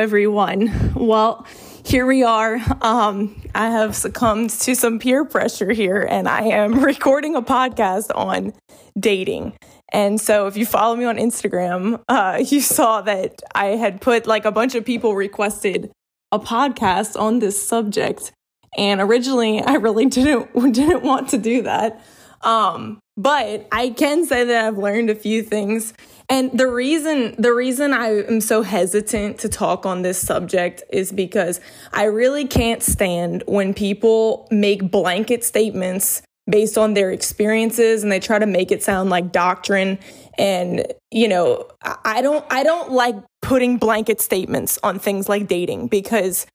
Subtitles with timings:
[0.00, 0.94] everyone.
[0.94, 1.46] Well,
[1.84, 2.58] here we are.
[2.80, 8.06] Um, I have succumbed to some peer pressure here, and I am recording a podcast
[8.14, 8.54] on
[8.98, 9.52] dating.
[9.92, 14.26] And so, if you follow me on Instagram, uh, you saw that I had put
[14.26, 15.90] like a bunch of people requested
[16.32, 18.32] a podcast on this subject.
[18.78, 22.02] And originally, I really didn't didn't want to do that.
[22.40, 25.92] Um, but I can say that I've learned a few things.
[26.30, 31.12] And the reason the reason I am so hesitant to talk on this subject is
[31.12, 31.60] because
[31.92, 38.20] I really can't stand when people make blanket statements based on their experiences and they
[38.20, 39.98] try to make it sound like doctrine
[40.38, 45.88] and you know I don't I don't like putting blanket statements on things like dating
[45.88, 46.46] because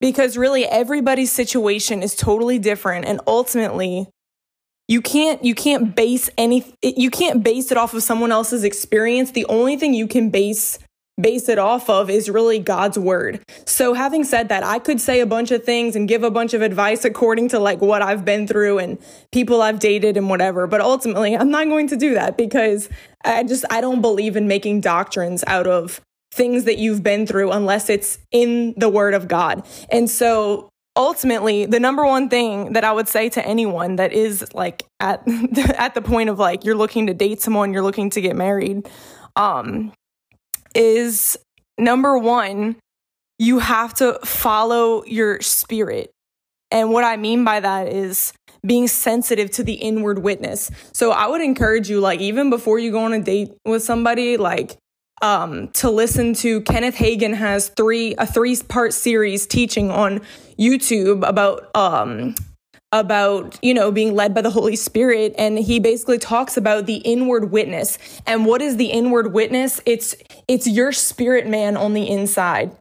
[0.00, 4.08] because really everybody's situation is totally different and ultimately
[4.88, 9.32] you can't you can't base any you can't base it off of someone else's experience
[9.32, 10.78] the only thing you can base
[11.20, 13.42] base it off of is really God's word.
[13.64, 16.52] So having said that, I could say a bunch of things and give a bunch
[16.52, 18.98] of advice according to like what I've been through and
[19.32, 22.88] people I've dated and whatever, but ultimately I'm not going to do that because
[23.24, 26.00] I just I don't believe in making doctrines out of
[26.32, 29.66] things that you've been through unless it's in the word of God.
[29.90, 34.44] And so ultimately the number one thing that i would say to anyone that is
[34.54, 35.22] like at
[35.76, 38.88] at the point of like you're looking to date someone you're looking to get married
[39.36, 39.92] um
[40.74, 41.36] is
[41.78, 42.76] number one
[43.38, 46.10] you have to follow your spirit.
[46.70, 48.32] And what i mean by that is
[48.64, 50.70] being sensitive to the inward witness.
[50.92, 54.36] So i would encourage you like even before you go on a date with somebody
[54.36, 54.76] like
[55.22, 60.20] um, to listen to Kenneth Hagin has three a three part series teaching on
[60.58, 62.34] YouTube about um,
[62.92, 66.96] about you know being led by the Holy Spirit, and he basically talks about the
[66.96, 67.98] inward witness.
[68.26, 69.80] And what is the inward witness?
[69.86, 70.14] It's
[70.48, 72.76] it's your spirit man on the inside.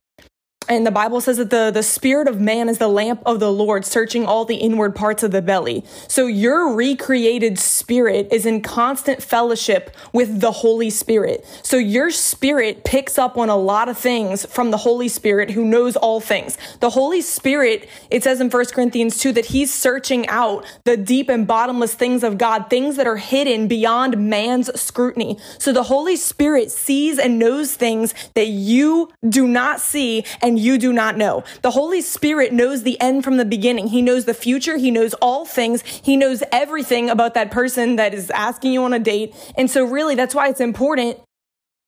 [0.67, 3.51] And the Bible says that the, the spirit of man is the lamp of the
[3.51, 5.83] Lord, searching all the inward parts of the belly.
[6.07, 11.45] So your recreated spirit is in constant fellowship with the Holy Spirit.
[11.61, 15.63] So your spirit picks up on a lot of things from the Holy Spirit who
[15.63, 16.57] knows all things.
[16.79, 21.29] The Holy Spirit, it says in 1 Corinthians 2 that he's searching out the deep
[21.29, 25.37] and bottomless things of God, things that are hidden beyond man's scrutiny.
[25.59, 30.63] So the Holy Spirit sees and knows things that you do not see and and
[30.63, 31.43] you do not know.
[31.61, 33.87] The Holy Spirit knows the end from the beginning.
[33.87, 34.77] He knows the future.
[34.77, 35.81] He knows all things.
[35.81, 39.35] He knows everything about that person that is asking you on a date.
[39.57, 41.19] And so really that's why it's important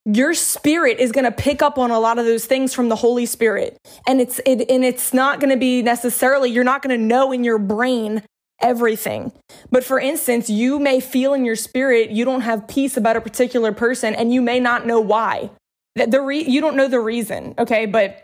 [0.10, 2.96] your spirit is going to pick up on a lot of those things from the
[2.96, 3.78] holy spirit
[4.08, 7.34] and it's it, and it's not going to be necessarily you're not going to know
[7.34, 8.24] in your brain
[8.62, 9.34] everything
[9.70, 13.22] but for instance you may feel in your spirit you don't have peace about a
[13.22, 15.50] particular person and you may not know why
[15.98, 18.24] the re- you don't know the reason okay but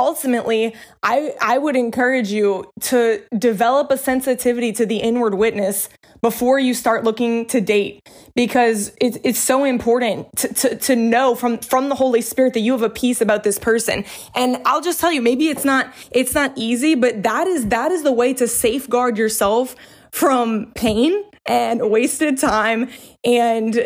[0.00, 5.88] ultimately i i would encourage you to develop a sensitivity to the inward witness
[6.22, 11.34] before you start looking to date because it's, it's so important to, to, to know
[11.34, 14.04] from from the holy spirit that you have a peace about this person.
[14.34, 17.90] And i'll just tell you maybe it's not it's not easy but that is that
[17.90, 19.76] is the way to safeguard yourself
[20.12, 22.90] from pain and wasted time.
[23.24, 23.76] And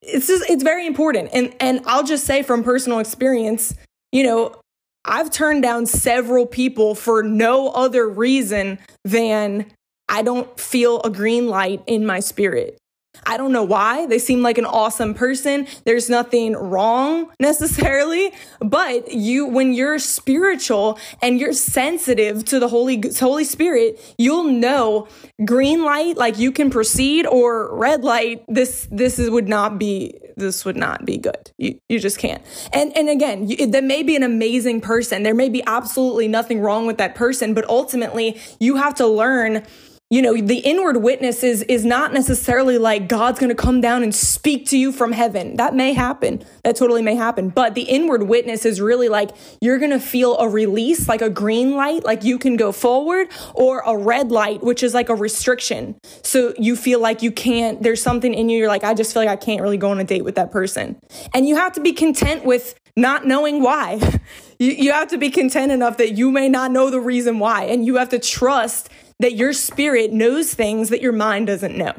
[0.00, 1.30] it's just it's very important.
[1.32, 3.74] And and i'll just say from personal experience
[4.12, 4.61] you know
[5.04, 9.66] I've turned down several people for no other reason than
[10.08, 12.78] I don't feel a green light in my spirit.
[13.26, 14.06] I don't know why.
[14.06, 15.66] They seem like an awesome person.
[15.84, 23.02] There's nothing wrong necessarily, but you when you're spiritual and you're sensitive to the Holy
[23.18, 25.08] Holy Spirit, you'll know
[25.44, 30.18] green light like you can proceed or red light this this is, would not be
[30.36, 31.50] this would not be good.
[31.58, 32.42] You you just can't.
[32.72, 35.22] And and again, that may be an amazing person.
[35.22, 39.64] There may be absolutely nothing wrong with that person, but ultimately you have to learn
[40.12, 44.02] you know, the inward witness is, is not necessarily like God's going to come down
[44.02, 45.56] and speak to you from heaven.
[45.56, 46.44] That may happen.
[46.64, 47.48] That totally may happen.
[47.48, 49.30] But the inward witness is really like
[49.62, 53.28] you're going to feel a release, like a green light, like you can go forward,
[53.54, 55.98] or a red light, which is like a restriction.
[56.22, 59.22] So you feel like you can't, there's something in you, you're like, I just feel
[59.22, 61.00] like I can't really go on a date with that person.
[61.32, 63.94] And you have to be content with not knowing why.
[64.58, 67.64] you, you have to be content enough that you may not know the reason why.
[67.64, 68.90] And you have to trust
[69.22, 71.94] that your spirit knows things that your mind doesn't know,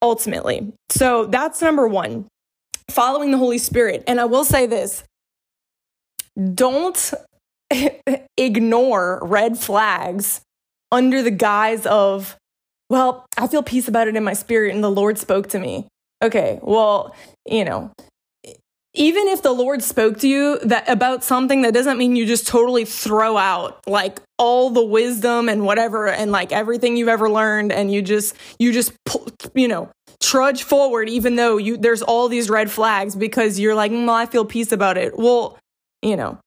[0.00, 0.72] ultimately.
[0.90, 2.26] So that's number one,
[2.90, 4.04] following the Holy Spirit.
[4.06, 5.02] And I will say this
[6.54, 7.12] don't
[8.36, 10.42] ignore red flags
[10.92, 12.36] under the guise of,
[12.88, 15.88] well, I feel peace about it in my spirit and the Lord spoke to me.
[16.22, 17.14] Okay, well,
[17.46, 17.92] you know,
[18.98, 22.48] even if the Lord spoke to you that about something, that doesn't mean you just
[22.48, 27.72] totally throw out like all the wisdom and whatever and like everything you've ever learned,
[27.72, 28.92] and you just you just
[29.54, 29.88] you know
[30.20, 34.26] trudge forward even though you there's all these red flags because you're like, well, I
[34.26, 35.16] feel peace about it.
[35.16, 35.56] Well,
[36.02, 36.40] you know,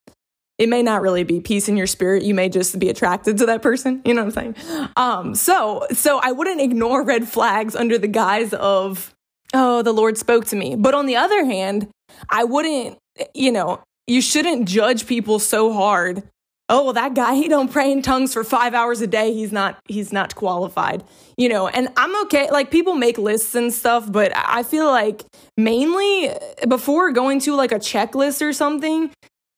[0.57, 2.23] it may not really be peace in your spirit.
[2.23, 4.01] You may just be attracted to that person.
[4.03, 4.89] You know what I'm saying?
[4.97, 9.15] Um, so so I wouldn't ignore red flags under the guise of
[9.53, 10.75] oh, the Lord spoke to me.
[10.75, 11.89] But on the other hand,
[12.29, 12.97] I wouldn't,
[13.33, 16.23] you know, you shouldn't judge people so hard.
[16.69, 19.33] Oh, well, that guy, he don't pray in tongues for five hours a day.
[19.33, 21.03] He's not, he's not qualified,
[21.35, 22.49] you know, and I'm okay.
[22.49, 25.23] Like people make lists and stuff, but I feel like
[25.57, 26.31] mainly
[26.69, 29.11] before going to like a checklist or something,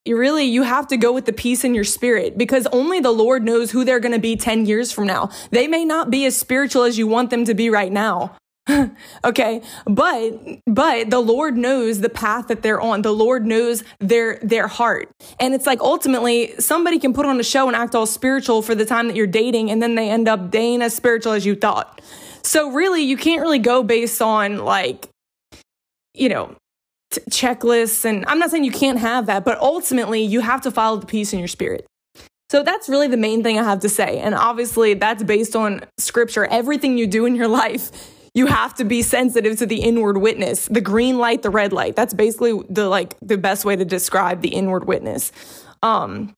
[0.06, 3.12] you really you have to go with the peace in your spirit because only the
[3.12, 6.25] lord knows who they're going to be 10 years from now they may not be
[6.25, 8.36] as spiritual as you want them to be right now
[9.25, 10.31] okay but
[10.65, 15.10] but the lord knows the path that they're on the lord knows their their heart
[15.38, 18.74] and it's like ultimately somebody can put on a show and act all spiritual for
[18.74, 21.56] the time that you're dating and then they end up ain't as spiritual as you
[21.56, 22.01] thought
[22.42, 25.10] so really you can't really go based on like
[26.13, 26.56] you know
[27.12, 30.71] t- checklists and i'm not saying you can't have that but ultimately you have to
[30.71, 31.86] follow the peace in your spirit
[32.50, 34.19] so that's really the main thing I have to say.
[34.19, 36.45] And obviously, that's based on scripture.
[36.45, 40.65] Everything you do in your life you have to be sensitive to the inward witness,
[40.68, 41.95] the green light, the red light.
[41.95, 45.31] That's basically the like the best way to describe the inward witness.
[45.83, 46.35] Um,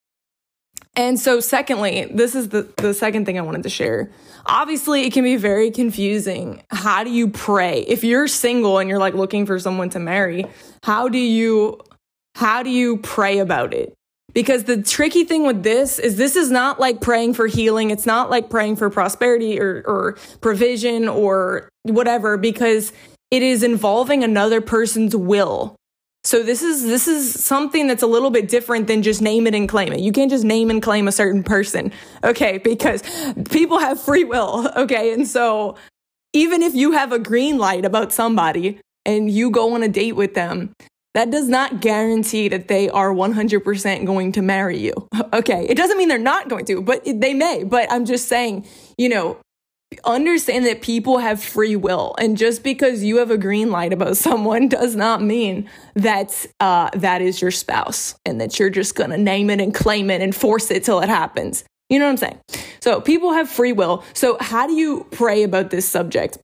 [0.98, 4.12] and so, secondly, this is the, the second thing I wanted to share.
[4.46, 6.64] Obviously, it can be very confusing.
[6.70, 7.82] How do you pray?
[7.82, 10.46] If you're single and you're like looking for someone to marry,
[10.84, 11.82] how do you
[12.36, 13.95] how do you pray about it?
[14.36, 17.90] Because the tricky thing with this is this is not like praying for healing.
[17.90, 22.92] It's not like praying for prosperity or, or provision or whatever, because
[23.32, 25.78] it is involving another person's will.
[26.26, 29.56] So this is this is something that's a little bit different than just name it
[29.56, 30.02] and claim it.
[30.02, 31.92] You can't just name and claim a certain person,
[32.24, 32.58] okay?
[32.64, 33.04] Because
[33.52, 35.14] people have free will, okay?
[35.14, 35.78] And so
[36.34, 40.18] even if you have a green light about somebody and you go on a date
[40.18, 40.74] with them,
[41.16, 44.94] that does not guarantee that they are 100% going to marry you.
[45.34, 45.66] Okay.
[45.68, 47.66] It doesn't mean they're not going to, but they may.
[47.66, 48.66] But I'm just saying,
[48.98, 49.38] you know,
[50.06, 52.16] understand that people have free will.
[52.20, 56.90] And just because you have a green light about someone does not mean that uh,
[56.94, 60.22] that is your spouse and that you're just going to name it and claim it
[60.22, 61.66] and force it till it happens.
[61.90, 62.40] You know what I'm saying?
[62.80, 64.04] So people have free will.
[64.14, 66.38] So how do you pray about this subject?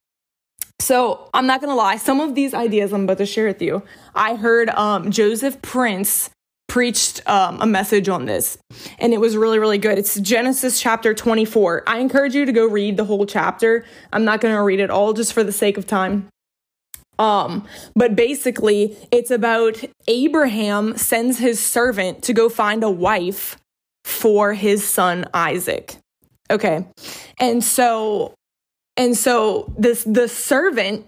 [0.81, 3.83] So I'm not gonna lie, some of these ideas I'm about to share with you,
[4.15, 6.31] I heard um, Joseph Prince
[6.67, 8.57] preached um, a message on this,
[8.97, 9.99] and it was really, really good.
[9.99, 11.83] It's Genesis chapter 24.
[11.85, 13.85] I encourage you to go read the whole chapter.
[14.11, 16.29] I'm not gonna read it all just for the sake of time.
[17.19, 23.55] Um, but basically, it's about Abraham sends his servant to go find a wife
[24.03, 25.95] for his son Isaac.
[26.49, 26.87] Okay.
[27.39, 28.33] And so
[29.01, 31.07] and so this the servant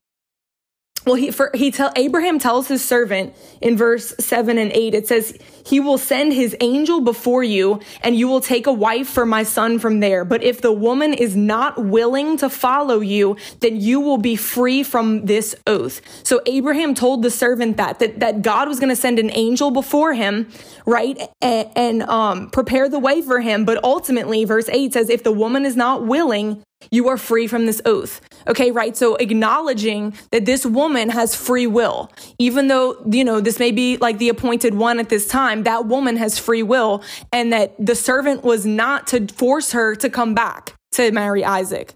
[1.06, 5.08] well he for he tell abraham tells his servant in verse 7 and 8 it
[5.08, 9.26] says he will send his angel before you and you will take a wife for
[9.26, 10.26] my son from there.
[10.26, 14.84] But if the woman is not willing to follow you then you will be free
[14.84, 16.02] from this oath.
[16.24, 19.72] So abraham told the servant that that, that god was going to send an angel
[19.72, 20.50] before him
[20.86, 21.18] right?
[21.42, 23.64] And, and um, prepare the way for him.
[23.64, 27.66] But ultimately verse 8 says if the woman is not willing you are free from
[27.66, 28.20] this oath.
[28.48, 28.96] Okay, right?
[28.96, 33.98] So acknowledging that this woman has free will, even though, you know, this may be
[33.98, 37.96] like the appointed one at this time, that woman has free will, and that the
[37.96, 41.94] servant was not to force her to come back to marry Isaac.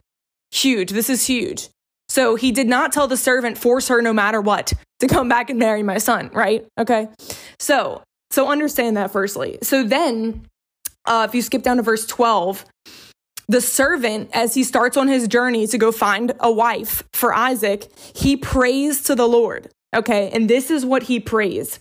[0.51, 0.91] Huge.
[0.91, 1.69] This is huge.
[2.09, 5.49] So he did not tell the servant, force her no matter what to come back
[5.49, 6.65] and marry my son, right?
[6.79, 7.09] Okay.
[7.59, 8.01] So,
[8.31, 9.57] so understand that firstly.
[9.61, 10.45] So then,
[11.05, 12.65] uh, if you skip down to verse 12,
[13.47, 17.87] the servant, as he starts on his journey to go find a wife for Isaac,
[18.15, 19.69] he prays to the Lord.
[19.95, 20.29] Okay.
[20.31, 21.79] And this is what he prays.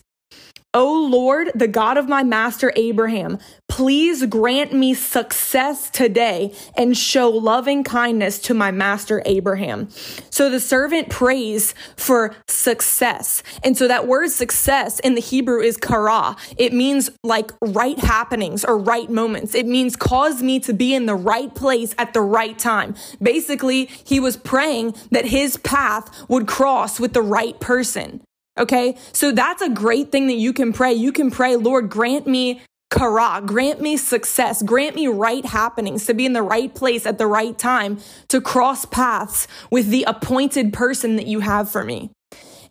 [0.73, 3.39] O Lord, the God of my master Abraham,
[3.77, 9.87] please grant me success today and show loving kindness to my master Abraham.
[10.31, 13.43] So the servant prays for success.
[13.63, 16.35] And so that word success in the Hebrew is kara.
[16.57, 19.53] It means like right happenings or right moments.
[19.53, 22.95] It means cause me to be in the right place at the right time.
[23.21, 28.23] Basically, he was praying that his path would cross with the right person.
[28.57, 28.97] Okay.
[29.13, 30.93] So that's a great thing that you can pray.
[30.93, 36.13] You can pray, Lord, grant me kara, grant me success, grant me right happenings to
[36.13, 40.73] be in the right place at the right time to cross paths with the appointed
[40.73, 42.11] person that you have for me.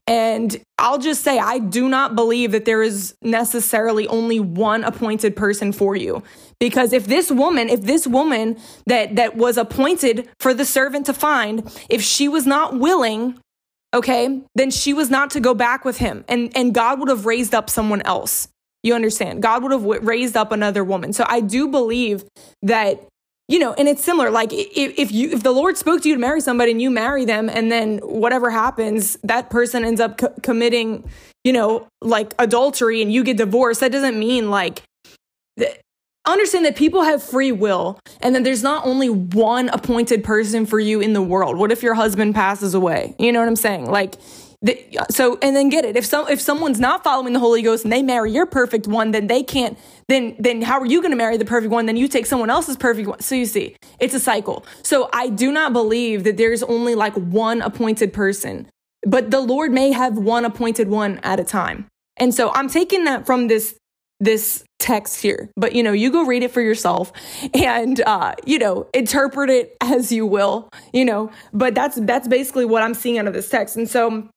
[0.09, 5.35] And I'll just say, I do not believe that there is necessarily only one appointed
[5.35, 6.23] person for you.
[6.61, 8.57] Because if this woman, if this woman
[8.87, 13.39] that, that was appointed for the servant to find, if she was not willing,
[13.93, 16.25] okay, then she was not to go back with him.
[16.29, 18.49] And, and God would have raised up someone else.
[18.83, 19.43] You understand?
[19.43, 21.13] God would have raised up another woman.
[21.13, 22.25] So I do believe
[22.63, 23.03] that
[23.49, 26.15] you know and it's similar like if, if you if the lord spoke to you
[26.15, 30.19] to marry somebody and you marry them and then whatever happens that person ends up
[30.19, 31.09] co- committing
[31.45, 34.83] you know like adultery and you get divorced that doesn't mean like
[35.59, 35.79] th-
[36.27, 40.81] understand that people have free will and that there's not only one appointed person for
[40.81, 43.89] you in the world what if your husband passes away you know what i'm saying
[43.89, 44.17] like
[45.11, 45.97] so and then get it.
[45.97, 49.11] If some if someone's not following the holy ghost and they marry your perfect one
[49.11, 51.87] then they can't then then how are you going to marry the perfect one?
[51.87, 53.21] Then you take someone else's perfect one.
[53.21, 54.65] So you see it's a cycle.
[54.83, 58.69] So i do not believe that there's only like one appointed person
[59.07, 61.87] but the lord may have one appointed one at a time.
[62.17, 63.77] And so i'm taking that from this
[64.19, 65.51] this text here.
[65.57, 67.13] But you know you go read it for yourself
[67.55, 71.31] and uh you know interpret it as you will you know.
[71.53, 73.77] But that's that's basically what i'm seeing out of this text.
[73.77, 74.29] And so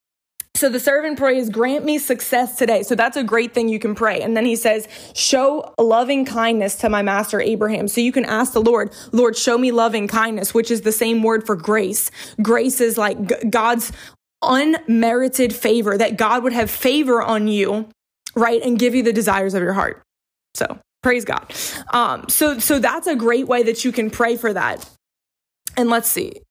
[0.56, 2.84] so the servant prays, grant me success today.
[2.84, 4.22] So that's a great thing you can pray.
[4.22, 7.88] And then he says, show loving kindness to my master Abraham.
[7.88, 11.24] So you can ask the Lord, Lord, show me loving kindness, which is the same
[11.24, 12.12] word for grace.
[12.42, 13.94] Grace is like God's
[14.42, 17.88] unmerited favor, that God would have favor on you,
[18.36, 18.62] right?
[18.62, 20.02] And give you the desires of your heart.
[20.56, 21.54] So praise God.
[21.94, 24.90] Um, so, so that's a great way that you can pray for that.
[25.78, 26.42] And let's see.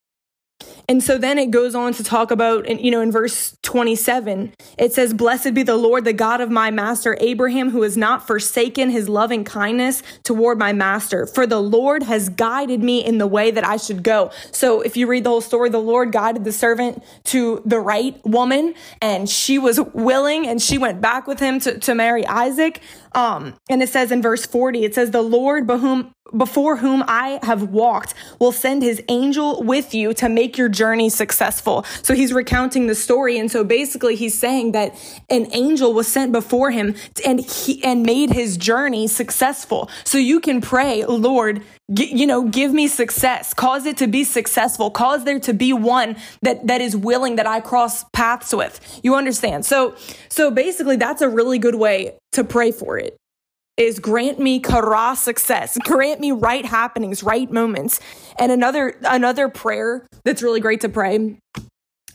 [0.90, 4.94] And so then it goes on to talk about, you know, in verse 27, it
[4.94, 8.88] says, Blessed be the Lord, the God of my master Abraham, who has not forsaken
[8.88, 11.26] his loving kindness toward my master.
[11.26, 14.30] For the Lord has guided me in the way that I should go.
[14.50, 18.18] So if you read the whole story, the Lord guided the servant to the right
[18.24, 22.80] woman, and she was willing, and she went back with him to, to marry Isaac.
[23.12, 25.66] Um, and it says in verse 40, it says, The Lord
[26.36, 31.08] before whom I have walked will send his angel with you to make your journey
[31.08, 31.84] successful.
[32.02, 33.38] So he's recounting the story.
[33.38, 34.94] And so basically he's saying that
[35.30, 36.94] an angel was sent before him
[37.26, 39.90] and he, and made his journey successful.
[40.04, 44.90] So you can pray, Lord, you know, give me success, cause it to be successful,
[44.90, 49.00] cause there to be one that, that is willing that I cross paths with.
[49.02, 49.64] You understand?
[49.64, 49.96] So,
[50.28, 53.16] so basically that's a really good way to pray for it
[53.78, 58.00] is grant me kara success, grant me right happenings, right moments.
[58.38, 61.38] And another, another prayer that's really great to pray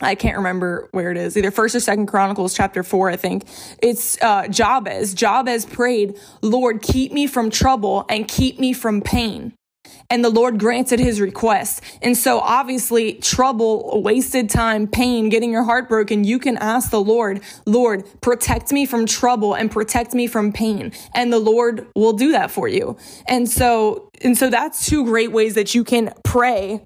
[0.00, 3.44] I can't remember where it is, either first or second Chronicles chapter four, I think.
[3.80, 5.14] It's uh, Jabez.
[5.14, 9.54] Jabez prayed, Lord, keep me from trouble and keep me from pain
[10.14, 11.82] and the Lord granted his request.
[12.00, 17.00] And so obviously trouble, wasted time, pain, getting your heart broken, you can ask the
[17.00, 20.92] Lord, Lord, protect me from trouble and protect me from pain.
[21.16, 22.96] And the Lord will do that for you.
[23.26, 26.84] And so, and so that's two great ways that you can pray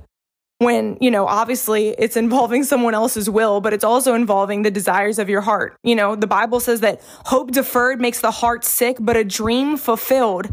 [0.56, 5.18] when, you know, obviously it's involving someone else's will, but it's also involving the desires
[5.18, 5.76] of your heart.
[5.84, 9.76] You know, the Bible says that hope deferred makes the heart sick, but a dream
[9.76, 10.48] fulfilled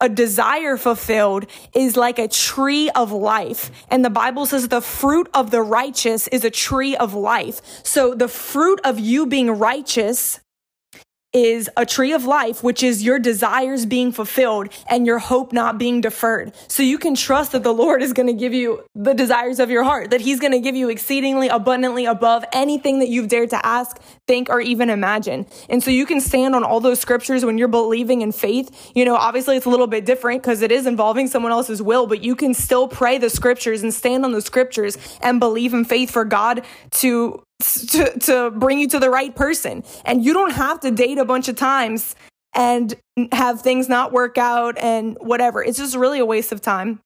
[0.00, 3.70] a desire fulfilled is like a tree of life.
[3.90, 7.60] And the Bible says the fruit of the righteous is a tree of life.
[7.84, 10.40] So the fruit of you being righteous
[11.32, 15.78] is a tree of life, which is your desires being fulfilled and your hope not
[15.78, 16.52] being deferred.
[16.66, 19.70] So you can trust that the Lord is going to give you the desires of
[19.70, 23.50] your heart, that He's going to give you exceedingly abundantly above anything that you've dared
[23.50, 25.46] to ask, think, or even imagine.
[25.68, 28.90] And so you can stand on all those scriptures when you're believing in faith.
[28.94, 32.06] You know, obviously it's a little bit different because it is involving someone else's will,
[32.08, 35.84] but you can still pray the scriptures and stand on the scriptures and believe in
[35.84, 39.84] faith for God to to, to bring you to the right person.
[40.04, 42.14] And you don't have to date a bunch of times
[42.54, 42.94] and
[43.32, 45.62] have things not work out and whatever.
[45.62, 47.00] It's just really a waste of time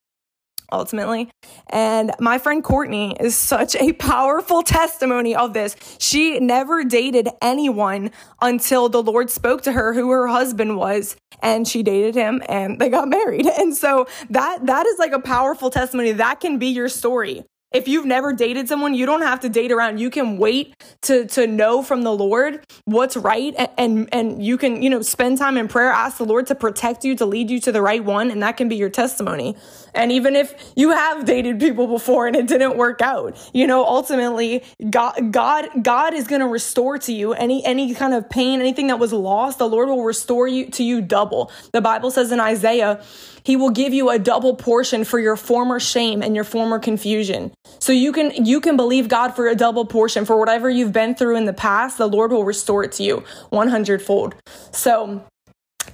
[0.72, 1.30] ultimately.
[1.68, 5.76] And my friend Courtney is such a powerful testimony of this.
[5.98, 8.10] She never dated anyone
[8.42, 12.80] until the Lord spoke to her who her husband was and she dated him and
[12.80, 13.46] they got married.
[13.64, 16.12] And so that that is like a powerful testimony.
[16.12, 17.44] That can be your story
[17.74, 19.98] if you've never dated someone, you don't have to date around.
[19.98, 24.80] You can wait to to know from the Lord what's right and, and you can,
[24.80, 27.60] you know, spend time in prayer, ask the Lord to protect you, to lead you
[27.60, 29.56] to the right one, and that can be your testimony.
[29.92, 33.84] And even if you have dated people before and it didn't work out, you know,
[33.84, 38.60] ultimately God God God is going to restore to you any any kind of pain,
[38.60, 41.50] anything that was lost, the Lord will restore you to you double.
[41.72, 43.02] The Bible says in Isaiah,
[43.44, 47.52] he will give you a double portion for your former shame and your former confusion.
[47.78, 51.14] So you can you can believe God for a double portion for whatever you've been
[51.14, 54.34] through in the past, the Lord will restore it to you 100 fold.
[54.72, 55.24] So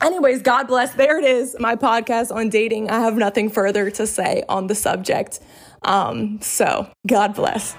[0.01, 0.95] anyways, God bless.
[0.95, 2.91] There it is, my podcast on dating.
[2.91, 5.41] I have nothing further to say on the subject.
[5.83, 7.77] Um, so God bless.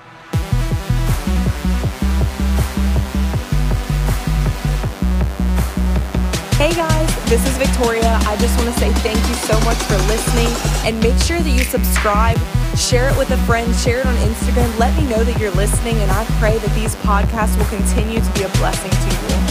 [6.62, 8.19] Hey guys, this is Victoria.
[8.21, 10.53] I just want to say thank you so much for listening
[10.86, 12.38] and make sure that you subscribe,
[12.75, 14.77] share it with a friend, share it on Instagram.
[14.79, 18.33] Let me know that you're listening, and I pray that these podcasts will continue to
[18.33, 19.50] be a blessing to you.